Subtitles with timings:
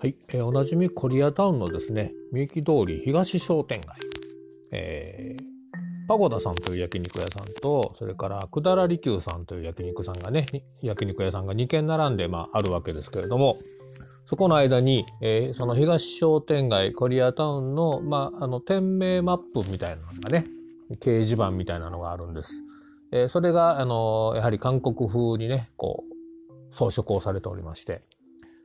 [0.00, 3.98] はい、えー、おなじみコリアタウンのですね、三木通り東商店街、
[4.72, 10.46] えー、パゴダさんという焼肉屋さんと、それからくだらりきゅうさんという焼肉さんがね、
[10.80, 13.58] 焼肉屋さんが2軒並んで、まあ、あるわけですけれども、
[14.24, 20.44] そこの間に、えー、その東商店街コリアタウンの、まあ、あの、店名マップみたいなのがね、
[20.92, 22.54] 掲示板みたいなのがあるんです。
[23.12, 26.04] えー、それが、あの、やはり韓国風にね、こ
[26.72, 28.00] う、装飾をされておりまして、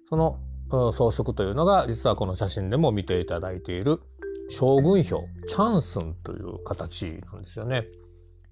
[0.07, 4.01] その装飾というのが実はこの写真でも見ていただいている
[4.49, 5.03] 将軍表
[5.47, 7.85] チャンスンという形なんですよね。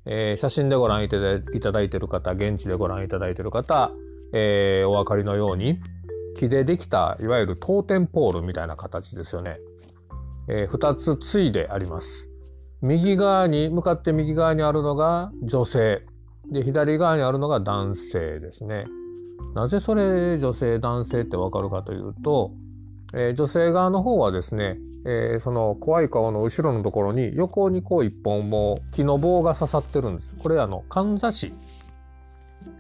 [0.06, 3.92] えー、写真でご覧いただいている方現地でご覧いただいている方、
[4.34, 5.80] えー、お分かりのように
[6.36, 9.60] 木でできたいわゆるトーテンポールみたいな形ですよね。
[10.50, 12.30] えー、2つついであります。
[12.82, 16.06] 右側に向かって右側にあるのが女性
[16.52, 18.86] で左側にあるのが男性ですね。
[19.56, 22.52] なぜそれ女性男性ってわかるかというと、
[23.14, 30.36] えー、女性側の方はですね、えー、その怖い顔の後ろのところに横にこう一本も木の棒が刺さってるんです。
[30.36, 31.54] これあの、かんざし。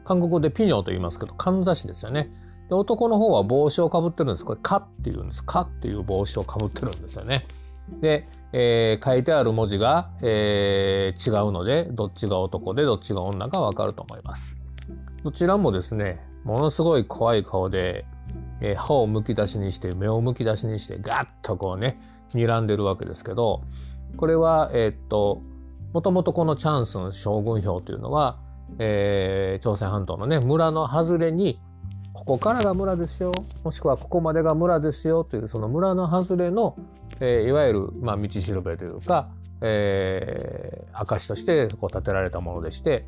[0.05, 2.31] 韓国語でピニョと言いますけど、かんざしですよね。
[2.69, 4.45] で男の方は帽子をかぶってるんです。
[4.45, 5.43] これ、かっていうんです。
[5.43, 7.45] かっていう帽子をかぶってるんですよね。
[8.01, 14.57] で、えー、書いてある文字が、えー、違うので、どっちが男でどっちが女かわかると思います。
[15.23, 18.05] どちらもですね、ものすごい怖い顔で、
[18.61, 21.99] えー、歯をむき出しにして目をむき出しにしてガッとこうね
[22.33, 23.61] 睨んでるわけですけど
[24.17, 25.41] これはえー、っと
[25.93, 28.39] もともとこのチャンスン将軍表というのは、
[28.79, 31.59] えー、朝鮮半島のね村の外れに
[32.13, 33.31] ここからが村ですよ
[33.63, 36.75] もしくはここまでが村ですよというその村の外れの、
[37.19, 39.29] えー、いわゆる、まあ、道しるべというか、
[39.61, 43.05] えー、証としてこう建てられたものでして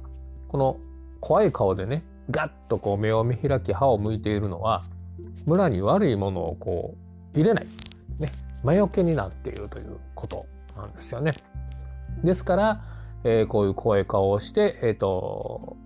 [0.47, 0.77] この
[1.21, 4.83] 怖い顔でねガッとこう目を見開き歯を向いているのは
[5.45, 6.95] 村に悪いものをこ
[7.33, 7.67] う入れない、
[8.19, 8.31] ね、
[8.63, 11.33] 魔除けになっているということなんですよね。
[12.23, 12.81] ですから、
[13.23, 15.77] えー、こういう怖い顔をして、えーと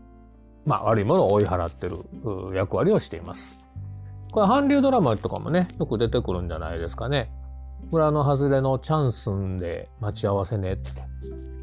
[0.66, 2.06] まあ、悪いものを追い払ってる
[2.56, 3.58] 役割をしています。
[4.32, 7.32] これ韓流ドラマとかもねよく出てくるんじゃないですかね。
[7.92, 10.92] 村の外れのチャンスンで待ち合わせねって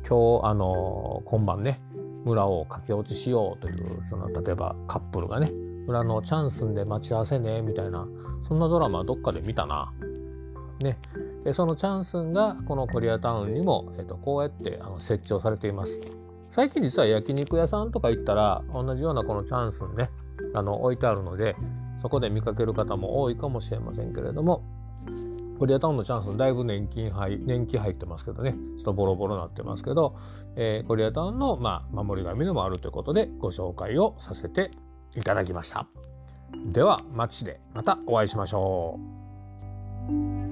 [0.09, 1.81] 今日あの今晩ね
[2.27, 5.51] 村を駆け落ちしようというその例えばカップルがね
[5.87, 8.07] 村のチャンスで待ち合わせねみたいな
[8.43, 9.93] そんなドラマどっかで見たな。
[10.83, 10.99] ね、
[11.43, 16.03] でそのチャンスがこのコリアタウンにも、えー、とこうやってあの設置をされています。
[16.51, 20.11] 最近実は焼肉屋さんとか行ったら同じようなこのチャンスンね
[20.55, 21.57] あの置いてあるので
[22.03, 24.63] そこで見かける方も多いかもしれませんけれども
[25.59, 30.17] コリアタウンのチャンスだいぶ年金入年金入ってますけどねちょっとボロボロになってますけど、
[30.57, 34.71] えー、コリアタウンの、まあ、守り神でもあるということでご紹介をさせて
[35.17, 35.87] いただきました。
[36.73, 38.99] では街でまたお会いしましょ
[40.43, 40.46] う。